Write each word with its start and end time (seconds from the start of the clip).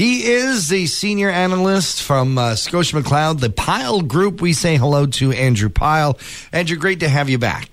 He 0.00 0.24
is 0.24 0.70
the 0.70 0.86
senior 0.86 1.28
analyst 1.28 2.02
from 2.02 2.38
uh, 2.38 2.54
Scotia 2.54 2.96
McLeod, 2.96 3.40
the 3.40 3.50
Pyle 3.50 4.00
Group. 4.00 4.40
We 4.40 4.54
say 4.54 4.78
hello 4.78 5.04
to 5.04 5.30
Andrew 5.30 5.68
Pyle. 5.68 6.18
Andrew, 6.54 6.78
great 6.78 7.00
to 7.00 7.08
have 7.10 7.28
you 7.28 7.36
back. 7.36 7.68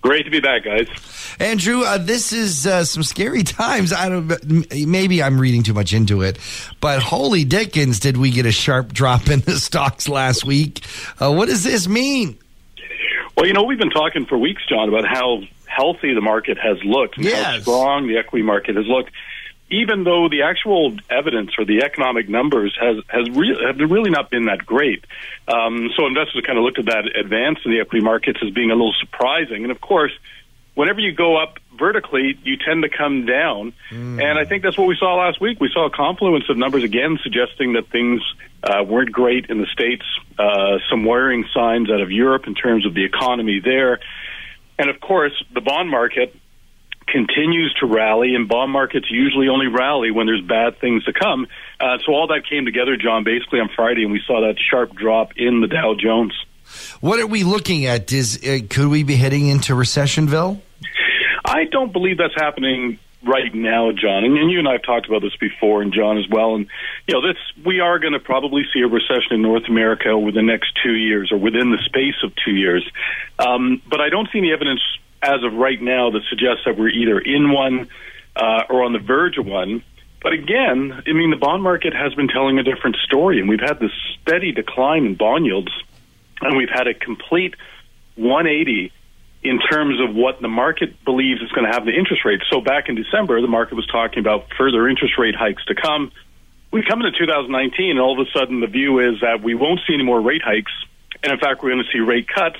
Great 0.00 0.24
to 0.24 0.30
be 0.30 0.40
back, 0.40 0.64
guys. 0.64 0.88
Andrew, 1.38 1.82
uh, 1.82 1.98
this 1.98 2.32
is 2.32 2.66
uh, 2.66 2.84
some 2.86 3.02
scary 3.02 3.42
times. 3.42 3.92
I 3.92 4.08
don't. 4.08 4.72
Maybe 4.88 5.22
I'm 5.22 5.38
reading 5.38 5.62
too 5.62 5.74
much 5.74 5.92
into 5.92 6.22
it, 6.22 6.38
but 6.80 7.02
holy 7.02 7.44
dickens, 7.44 8.00
did 8.00 8.16
we 8.16 8.30
get 8.30 8.46
a 8.46 8.52
sharp 8.52 8.94
drop 8.94 9.28
in 9.28 9.40
the 9.40 9.52
stocks 9.60 10.08
last 10.08 10.46
week? 10.46 10.82
Uh, 11.20 11.30
what 11.30 11.50
does 11.50 11.62
this 11.62 11.86
mean? 11.86 12.38
Well, 13.36 13.44
you 13.44 13.52
know, 13.52 13.64
we've 13.64 13.76
been 13.78 13.90
talking 13.90 14.24
for 14.24 14.38
weeks, 14.38 14.62
John, 14.66 14.88
about 14.88 15.04
how 15.06 15.42
healthy 15.66 16.14
the 16.14 16.22
market 16.22 16.56
has 16.56 16.82
looked 16.84 17.18
and 17.18 17.26
Yes. 17.26 17.44
how 17.44 17.60
strong 17.60 18.08
the 18.08 18.16
equity 18.16 18.44
market 18.44 18.76
has 18.76 18.86
looked. 18.86 19.10
Even 19.70 20.04
though 20.04 20.28
the 20.28 20.42
actual 20.42 20.96
evidence 21.08 21.52
or 21.56 21.64
the 21.64 21.82
economic 21.84 22.28
numbers 22.28 22.76
has 22.80 22.96
has 23.08 23.30
re- 23.30 23.56
have 23.64 23.78
really 23.90 24.10
not 24.10 24.28
been 24.28 24.46
that 24.46 24.66
great, 24.66 25.04
um, 25.46 25.90
so 25.96 26.06
investors 26.06 26.42
kind 26.44 26.58
of 26.58 26.64
looked 26.64 26.78
at 26.78 26.86
that 26.86 27.04
advance 27.16 27.58
in 27.64 27.70
the 27.70 27.80
equity 27.80 28.04
markets 28.04 28.40
as 28.44 28.50
being 28.52 28.70
a 28.70 28.74
little 28.74 28.94
surprising. 28.98 29.62
And 29.62 29.70
of 29.70 29.80
course, 29.80 30.12
whenever 30.74 31.00
you 31.00 31.12
go 31.12 31.36
up 31.36 31.58
vertically, 31.78 32.38
you 32.42 32.56
tend 32.56 32.82
to 32.82 32.88
come 32.88 33.26
down. 33.26 33.72
And 34.20 34.38
I 34.38 34.44
think 34.44 34.62
that's 34.62 34.76
what 34.76 34.86
we 34.86 34.96
saw 34.96 35.14
last 35.16 35.40
week. 35.40 35.60
We 35.60 35.70
saw 35.72 35.86
a 35.86 35.90
confluence 35.90 36.48
of 36.48 36.56
numbers 36.56 36.84
again 36.84 37.18
suggesting 37.22 37.74
that 37.74 37.88
things 37.88 38.20
uh, 38.62 38.82
weren't 38.84 39.12
great 39.12 39.46
in 39.48 39.58
the 39.58 39.66
States, 39.66 40.04
uh, 40.38 40.78
some 40.88 41.04
worrying 41.04 41.44
signs 41.54 41.90
out 41.90 42.00
of 42.00 42.10
Europe 42.10 42.46
in 42.46 42.54
terms 42.54 42.86
of 42.86 42.94
the 42.94 43.04
economy 43.04 43.60
there. 43.60 44.00
And 44.78 44.88
of 44.90 45.00
course, 45.00 45.32
the 45.52 45.60
bond 45.60 45.90
market 45.90 46.34
continues 47.10 47.74
to 47.80 47.86
rally, 47.86 48.34
and 48.34 48.48
bond 48.48 48.72
markets 48.72 49.06
usually 49.10 49.48
only 49.48 49.66
rally 49.66 50.10
when 50.10 50.26
there's 50.26 50.42
bad 50.42 50.78
things 50.80 51.04
to 51.04 51.12
come. 51.12 51.46
Uh, 51.78 51.98
so 52.04 52.12
all 52.12 52.28
that 52.28 52.42
came 52.48 52.64
together, 52.64 52.96
John, 52.96 53.24
basically 53.24 53.60
on 53.60 53.68
Friday, 53.74 54.02
and 54.02 54.12
we 54.12 54.22
saw 54.26 54.40
that 54.40 54.56
sharp 54.58 54.94
drop 54.94 55.32
in 55.36 55.60
the 55.60 55.66
Dow 55.66 55.94
Jones. 55.98 56.32
What 57.00 57.18
are 57.18 57.26
we 57.26 57.42
looking 57.44 57.86
at? 57.86 58.12
Is 58.12 58.38
uh, 58.46 58.60
could 58.68 58.88
we 58.88 59.02
be 59.02 59.16
heading 59.16 59.48
into 59.48 59.74
recessionville? 59.74 60.60
I 61.44 61.64
don't 61.64 61.92
believe 61.92 62.18
that's 62.18 62.34
happening 62.36 62.98
right 63.26 63.54
now, 63.54 63.90
John. 63.92 64.24
And, 64.24 64.38
and 64.38 64.50
you 64.50 64.58
and 64.58 64.68
I 64.68 64.72
have 64.72 64.82
talked 64.82 65.06
about 65.06 65.22
this 65.22 65.36
before, 65.36 65.82
and 65.82 65.92
John 65.92 66.18
as 66.18 66.28
well. 66.30 66.54
And 66.54 66.68
you 67.06 67.14
know, 67.14 67.26
this 67.26 67.36
we 67.64 67.80
are 67.80 67.98
going 67.98 68.12
to 68.12 68.20
probably 68.20 68.62
see 68.72 68.80
a 68.80 68.86
recession 68.86 69.32
in 69.32 69.42
North 69.42 69.64
America 69.68 70.08
over 70.08 70.32
the 70.32 70.42
next 70.42 70.78
two 70.82 70.94
years, 70.94 71.32
or 71.32 71.38
within 71.38 71.70
the 71.70 71.78
space 71.84 72.22
of 72.22 72.32
two 72.44 72.52
years. 72.52 72.88
Um, 73.38 73.82
but 73.88 74.00
I 74.00 74.08
don't 74.08 74.28
see 74.32 74.38
any 74.38 74.52
evidence 74.52 74.80
as 75.22 75.42
of 75.44 75.54
right 75.54 75.80
now 75.80 76.10
that 76.10 76.22
suggests 76.28 76.62
that 76.64 76.78
we're 76.78 76.88
either 76.88 77.18
in 77.18 77.52
one 77.52 77.88
uh, 78.36 78.64
or 78.70 78.84
on 78.84 78.92
the 78.92 78.98
verge 78.98 79.36
of 79.38 79.46
one. 79.46 79.82
But 80.22 80.32
again, 80.32 81.02
I 81.06 81.12
mean, 81.12 81.30
the 81.30 81.36
bond 81.36 81.62
market 81.62 81.94
has 81.94 82.14
been 82.14 82.28
telling 82.28 82.58
a 82.58 82.62
different 82.62 82.96
story, 82.96 83.40
and 83.40 83.48
we've 83.48 83.60
had 83.60 83.80
this 83.80 83.92
steady 84.20 84.52
decline 84.52 85.06
in 85.06 85.14
bond 85.14 85.46
yields, 85.46 85.72
and 86.40 86.56
we've 86.56 86.68
had 86.68 86.86
a 86.86 86.94
complete 86.94 87.54
180 88.16 88.92
in 89.42 89.58
terms 89.58 89.98
of 90.00 90.14
what 90.14 90.40
the 90.42 90.48
market 90.48 91.02
believes 91.04 91.40
is 91.40 91.50
going 91.52 91.64
to 91.64 91.72
happen 91.72 91.86
to 91.86 91.96
interest 91.96 92.24
rates. 92.24 92.44
So 92.50 92.60
back 92.60 92.88
in 92.88 92.94
December, 92.94 93.40
the 93.40 93.48
market 93.48 93.74
was 93.74 93.86
talking 93.86 94.18
about 94.18 94.52
further 94.58 94.86
interest 94.88 95.14
rate 95.18 95.34
hikes 95.34 95.64
to 95.66 95.74
come. 95.74 96.12
We 96.70 96.84
come 96.86 97.00
into 97.00 97.18
2019, 97.18 97.90
and 97.90 97.98
all 97.98 98.20
of 98.20 98.26
a 98.26 98.30
sudden 98.38 98.60
the 98.60 98.66
view 98.66 99.00
is 99.00 99.20
that 99.22 99.42
we 99.42 99.54
won't 99.54 99.80
see 99.86 99.94
any 99.94 100.04
more 100.04 100.20
rate 100.20 100.42
hikes, 100.44 100.72
and 101.22 101.32
in 101.32 101.38
fact, 101.38 101.62
we're 101.62 101.70
going 101.70 101.84
to 101.84 101.90
see 101.90 102.00
rate 102.00 102.28
cuts. 102.28 102.58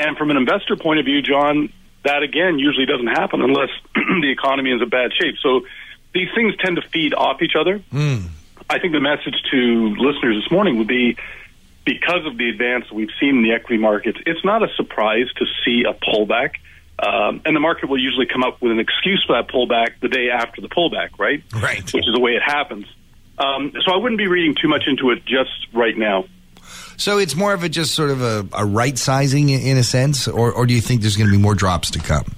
And 0.00 0.16
from 0.16 0.30
an 0.30 0.38
investor 0.38 0.76
point 0.76 0.98
of 0.98 1.04
view, 1.04 1.20
John, 1.20 1.70
that 2.04 2.22
again 2.22 2.58
usually 2.58 2.86
doesn't 2.86 3.06
happen 3.06 3.42
unless 3.42 3.68
the 3.94 4.30
economy 4.30 4.72
is 4.72 4.80
in 4.80 4.88
bad 4.88 5.12
shape. 5.12 5.34
So 5.42 5.66
these 6.14 6.28
things 6.34 6.54
tend 6.56 6.76
to 6.76 6.82
feed 6.82 7.12
off 7.12 7.42
each 7.42 7.54
other. 7.54 7.82
I 8.70 8.78
think 8.78 8.94
the 8.94 9.00
message 9.00 9.36
to 9.50 9.94
listeners 9.98 10.42
this 10.42 10.50
morning 10.50 10.78
would 10.78 10.86
be 10.86 11.16
because 11.84 12.24
of 12.24 12.38
the 12.38 12.48
advance 12.48 12.90
we've 12.90 13.10
seen 13.20 13.38
in 13.38 13.42
the 13.42 13.52
equity 13.52 13.78
markets, 13.78 14.18
it's 14.24 14.44
not 14.44 14.62
a 14.62 14.68
surprise 14.76 15.26
to 15.36 15.44
see 15.64 15.84
a 15.88 15.92
pullback. 15.92 16.54
Um, 16.98 17.42
and 17.44 17.54
the 17.56 17.60
market 17.60 17.88
will 17.88 17.98
usually 17.98 18.26
come 18.26 18.42
up 18.42 18.60
with 18.62 18.72
an 18.72 18.78
excuse 18.78 19.22
for 19.26 19.34
that 19.34 19.48
pullback 19.52 20.00
the 20.00 20.08
day 20.08 20.30
after 20.30 20.60
the 20.60 20.68
pullback, 20.68 21.18
right? 21.18 21.42
Right. 21.54 21.82
Which 21.92 22.06
is 22.06 22.14
the 22.14 22.20
way 22.20 22.32
it 22.32 22.42
happens. 22.42 22.86
Um, 23.38 23.72
so 23.84 23.92
I 23.92 23.96
wouldn't 23.96 24.18
be 24.18 24.28
reading 24.28 24.54
too 24.54 24.68
much 24.68 24.84
into 24.86 25.10
it 25.10 25.24
just 25.24 25.50
right 25.74 25.96
now. 25.96 26.26
So 27.00 27.16
it's 27.16 27.34
more 27.34 27.54
of 27.54 27.64
a 27.64 27.68
just 27.70 27.94
sort 27.94 28.10
of 28.10 28.20
a, 28.20 28.46
a 28.52 28.66
right 28.66 28.96
sizing 28.98 29.48
in, 29.48 29.78
a 29.78 29.82
sense, 29.82 30.28
or, 30.28 30.52
or 30.52 30.66
do 30.66 30.74
you 30.74 30.82
think 30.82 31.00
there's 31.00 31.16
going 31.16 31.30
to 31.30 31.34
be 31.34 31.42
more 31.42 31.54
drops 31.54 31.90
to 31.92 31.98
come? 31.98 32.36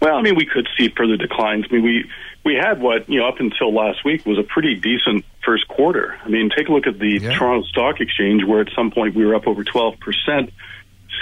Well, 0.00 0.14
I 0.14 0.22
mean, 0.22 0.36
we 0.36 0.46
could 0.46 0.68
see 0.78 0.90
further 0.96 1.16
declines. 1.16 1.64
I 1.68 1.74
mean, 1.74 1.82
we 1.82 2.08
we 2.44 2.54
had 2.54 2.80
what 2.80 3.08
you 3.10 3.18
know 3.18 3.26
up 3.26 3.40
until 3.40 3.74
last 3.74 4.04
week 4.04 4.24
was 4.24 4.38
a 4.38 4.44
pretty 4.44 4.76
decent 4.76 5.24
first 5.44 5.66
quarter. 5.66 6.16
I 6.24 6.28
mean, 6.28 6.50
take 6.56 6.68
a 6.68 6.72
look 6.72 6.86
at 6.86 7.00
the 7.00 7.18
Yeah. 7.20 7.36
Toronto 7.36 7.66
Stock 7.66 8.00
Exchange, 8.00 8.44
where 8.44 8.60
at 8.60 8.68
some 8.76 8.92
point 8.92 9.16
we 9.16 9.26
were 9.26 9.34
up 9.34 9.48
over 9.48 9.64
twelve 9.64 9.98
percent 9.98 10.52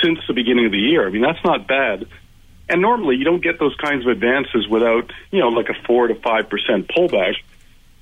since 0.03 0.19
the 0.29 0.35
beginning 0.35 0.67
of 0.67 0.73
the 0.73 0.79
year. 0.79 1.07
I 1.07 1.11
mean, 1.11 1.23
that's 1.23 1.43
not 1.43 1.67
bad. 1.67 2.07
And 2.69 2.83
normally, 2.83 3.17
you 3.17 3.25
don't 3.25 3.43
get 3.43 3.59
those 3.59 3.75
kinds 3.77 4.05
of 4.05 4.13
advances 4.13 4.69
without 4.69 5.11
you 5.31 5.41
know 5.41 5.49
like 5.49 5.71
a 5.71 5.75
four 5.87 6.09
to 6.09 6.15
five 6.17 6.51
percent 6.51 6.89
pullback. 6.89 7.37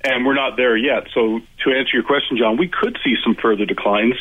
And 0.05 0.23
we're 0.23 0.35
not 0.35 0.55
there 0.55 0.77
yet. 0.77 1.07
So, 1.15 1.39
to 1.63 1.71
answer 1.73 1.91
your 1.93 2.03
question, 2.03 2.37
John, 2.37 2.57
we 2.57 2.67
could 2.67 2.97
see 3.03 3.15
some 3.23 3.35
further 3.41 3.65
declines. 3.65 4.13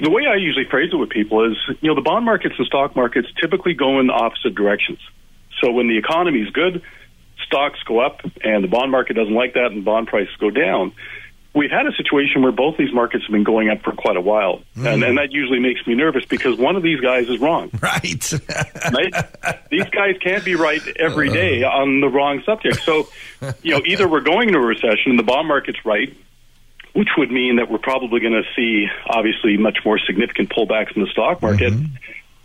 The 0.00 0.10
way 0.10 0.26
I 0.30 0.36
usually 0.36 0.66
phrase 0.70 0.90
it 0.92 0.96
with 0.96 1.10
people 1.10 1.44
is, 1.50 1.56
you 1.80 1.88
know, 1.88 1.96
the 1.96 2.02
bond 2.02 2.24
markets 2.24 2.54
and 2.56 2.66
stock 2.68 2.94
markets 2.94 3.26
typically 3.40 3.74
go 3.74 3.98
in 3.98 4.10
opposite 4.10 4.54
directions. 4.54 5.00
So 5.60 5.72
when 5.72 5.88
the 5.88 5.98
economy 5.98 6.42
is 6.42 6.50
good, 6.50 6.82
stocks 7.44 7.80
go 7.82 7.98
up, 7.98 8.20
and 8.44 8.62
the 8.62 8.68
bond 8.68 8.92
market 8.92 9.14
doesn't 9.14 9.34
like 9.34 9.54
that, 9.54 9.72
and 9.72 9.84
bond 9.84 10.06
prices 10.06 10.34
go 10.38 10.50
down. 10.50 10.92
We've 11.58 11.72
had 11.72 11.86
a 11.86 11.92
situation 11.96 12.42
where 12.42 12.52
both 12.52 12.76
these 12.76 12.92
markets 12.92 13.24
have 13.24 13.32
been 13.32 13.42
going 13.42 13.68
up 13.68 13.82
for 13.82 13.90
quite 13.90 14.16
a 14.16 14.20
while, 14.20 14.62
hmm. 14.76 14.86
and, 14.86 15.02
and 15.02 15.18
that 15.18 15.32
usually 15.32 15.58
makes 15.58 15.84
me 15.88 15.96
nervous 15.96 16.24
because 16.24 16.56
one 16.56 16.76
of 16.76 16.84
these 16.84 17.00
guys 17.00 17.28
is 17.28 17.40
wrong. 17.40 17.70
Right. 17.82 18.32
Right? 18.92 19.12
these 19.70 19.88
guys 19.90 20.16
can't 20.22 20.44
be 20.44 20.54
right 20.54 20.80
every 20.96 21.30
uh. 21.30 21.32
day 21.32 21.62
on 21.64 22.00
the 22.00 22.08
wrong 22.08 22.42
subject. 22.46 22.80
So, 22.84 23.08
you 23.62 23.72
know, 23.72 23.82
either 23.84 24.06
we're 24.06 24.20
going 24.20 24.48
into 24.48 24.60
a 24.60 24.66
recession 24.66 25.10
and 25.10 25.18
the 25.18 25.24
bond 25.24 25.48
market's 25.48 25.84
right, 25.84 26.16
which 26.92 27.08
would 27.16 27.30
mean 27.32 27.56
that 27.56 27.68
we're 27.70 27.78
probably 27.78 28.20
going 28.20 28.34
to 28.34 28.44
see 28.54 28.86
obviously 29.08 29.56
much 29.56 29.78
more 29.84 29.98
significant 29.98 30.50
pullbacks 30.50 30.94
in 30.94 31.02
the 31.02 31.08
stock 31.08 31.42
market, 31.42 31.72
mm-hmm. 31.72 31.96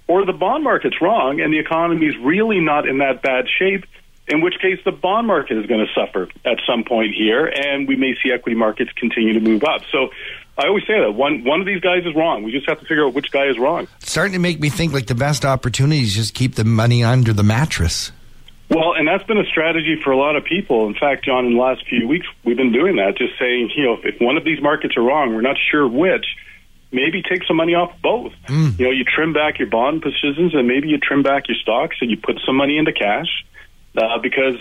or 0.08 0.26
the 0.26 0.34
bond 0.34 0.64
market's 0.64 1.00
wrong 1.02 1.40
and 1.40 1.54
the 1.54 1.60
economy 1.60 2.08
is 2.08 2.18
really 2.18 2.60
not 2.60 2.88
in 2.88 2.98
that 2.98 3.22
bad 3.22 3.46
shape. 3.60 3.86
In 4.28 4.42
which 4.42 4.56
case, 4.62 4.80
the 4.86 4.92
bond 4.92 5.28
market 5.28 5.58
is 5.58 5.66
going 5.66 5.86
to 5.86 5.94
suffer 5.94 6.30
at 6.46 6.58
some 6.66 6.86
point 6.86 7.14
here, 7.14 7.46
and 7.46 7.88
we 7.88 7.98
may 7.98 8.16
see 8.24 8.32
equity 8.32 8.56
markets 8.56 8.92
continue 8.96 9.34
to 9.34 9.42
move 9.42 9.64
up. 9.64 9.82
So, 9.92 10.12
I 10.58 10.68
always 10.68 10.84
say 10.86 11.00
that 11.00 11.12
one 11.12 11.44
one 11.44 11.60
of 11.60 11.66
these 11.66 11.82
guys 11.82 12.06
is 12.06 12.16
wrong. 12.16 12.44
We 12.44 12.52
just 12.52 12.70
have 12.70 12.80
to 12.80 12.86
figure 12.86 13.06
out 13.06 13.14
which 13.14 13.32
guy 13.32 13.48
is 13.48 13.58
wrong. 13.58 13.88
Starting 14.00 14.34
to 14.34 14.40
make 14.40 14.60
me 14.60 14.70
think 14.70 14.94
like 14.94 15.08
the 15.08 15.16
best 15.16 15.46
opportunity 15.46 16.02
is 16.02 16.14
just 16.14 16.34
keep 16.34 16.56
the 16.56 16.64
money 16.64 17.04
under 17.04 17.34
the 17.34 17.44
mattress. 17.44 18.12
Well, 18.70 18.94
and 18.94 19.08
that's 19.08 19.24
been 19.26 19.38
a 19.38 19.46
strategy 19.46 20.00
for 20.04 20.12
a 20.12 20.18
lot 20.18 20.36
of 20.36 20.46
people. 20.46 20.88
In 20.88 20.96
fact, 20.96 21.26
John, 21.26 21.46
in 21.46 21.54
the 21.56 21.60
last 21.60 21.86
few 21.88 22.08
weeks, 22.08 22.26
we've 22.44 22.58
been 22.58 22.72
doing 22.72 22.96
that, 22.96 23.18
just 23.18 23.38
saying, 23.38 23.72
you 23.76 23.84
know, 23.84 23.98
if 24.04 24.20
one 24.22 24.38
of 24.38 24.46
these 24.46 24.62
markets 24.62 24.96
are 24.98 25.04
wrong, 25.04 25.36
we're 25.36 25.42
not 25.42 25.58
sure 25.70 25.88
which, 25.88 26.26
maybe 26.92 27.22
take 27.22 27.44
some 27.44 27.58
money 27.58 27.76
off 27.76 27.94
both. 28.02 28.32
Hmm. 28.48 28.70
You 28.78 28.86
know, 28.86 28.92
you 28.92 29.04
trim 29.04 29.34
back 29.34 29.60
your 29.60 29.70
bond 29.70 30.02
positions 30.02 30.56
and 30.56 30.68
maybe 30.68 30.88
you 30.88 30.98
trim 30.98 31.24
back 31.24 31.48
your 31.50 31.58
stocks 31.62 31.98
and 32.02 32.10
you 32.10 32.18
put 32.18 32.40
some 32.46 32.56
money 32.56 32.78
into 32.78 32.94
cash 32.94 33.28
uh, 33.98 34.20
because 34.20 34.56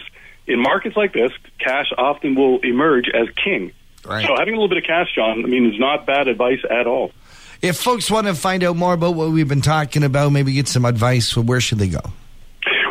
in 0.47 0.61
markets 0.61 0.97
like 0.97 1.13
this, 1.13 1.33
cash 1.59 1.87
often 1.97 2.35
will 2.35 2.61
emerge 2.61 3.09
as 3.09 3.29
king. 3.43 3.73
Right. 4.05 4.27
So 4.27 4.35
having 4.37 4.55
a 4.55 4.57
little 4.57 4.69
bit 4.69 4.79
of 4.79 4.85
cash, 4.85 5.09
John, 5.15 5.45
I 5.45 5.49
mean, 5.49 5.73
is 5.73 5.79
not 5.79 6.07
bad 6.07 6.29
advice 6.29 6.61
at 6.69 6.87
all. 6.87 7.13
If 7.61 7.77
folks 7.77 8.11
want 8.11 8.27
to 8.27 8.35
find 8.35 8.65
out 8.65 8.77
more 8.77 8.93
about 8.93 9.15
what 9.15 9.31
we've 9.31 9.49
been 9.49 9.61
talking 9.61 10.03
about, 10.03 10.33
maybe 10.33 10.53
get 10.53 10.67
some 10.67 10.85
advice, 10.85 11.37
where 11.37 11.61
should 11.61 11.79
they 11.79 11.89
go? 11.89 12.01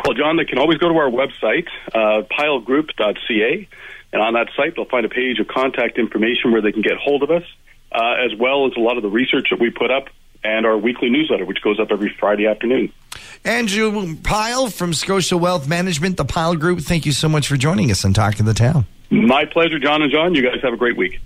Well, 0.04 0.14
John, 0.14 0.36
they 0.36 0.46
can 0.46 0.58
always 0.58 0.78
go 0.78 0.88
to 0.88 0.94
our 0.96 1.10
website, 1.10 1.68
uh, 1.94 2.22
pylegroup.ca, 2.22 3.68
and 4.12 4.22
on 4.22 4.34
that 4.34 4.48
site 4.56 4.74
they'll 4.74 4.86
find 4.86 5.06
a 5.06 5.10
page 5.10 5.38
of 5.38 5.48
contact 5.48 5.98
information 5.98 6.52
where 6.52 6.62
they 6.62 6.72
can 6.72 6.82
get 6.82 6.96
hold 6.96 7.22
of 7.22 7.30
us, 7.30 7.44
uh, 7.92 8.14
as 8.24 8.34
well 8.34 8.66
as 8.66 8.72
a 8.76 8.80
lot 8.80 8.96
of 8.96 9.02
the 9.02 9.10
research 9.10 9.48
that 9.50 9.60
we 9.60 9.70
put 9.70 9.90
up 9.90 10.08
and 10.42 10.66
our 10.66 10.76
weekly 10.76 11.08
newsletter, 11.08 11.44
which 11.44 11.62
goes 11.62 11.78
up 11.78 11.92
every 11.92 12.12
Friday 12.18 12.46
afternoon. 12.46 12.92
Andrew 13.44 14.16
Pyle 14.16 14.68
from 14.68 14.94
Scotia 14.94 15.36
Wealth 15.36 15.68
Management, 15.68 16.16
the 16.16 16.24
Pyle 16.24 16.56
Group. 16.56 16.80
Thank 16.80 17.06
you 17.06 17.12
so 17.12 17.28
much 17.28 17.48
for 17.48 17.56
joining 17.56 17.90
us 17.90 18.04
and 18.04 18.14
Talking 18.14 18.38
to 18.38 18.42
the 18.44 18.54
Town. 18.54 18.86
My 19.10 19.44
pleasure, 19.44 19.78
John 19.78 20.02
and 20.02 20.10
John. 20.10 20.34
You 20.34 20.42
guys 20.42 20.60
have 20.62 20.72
a 20.72 20.76
great 20.76 20.96
week. 20.96 21.20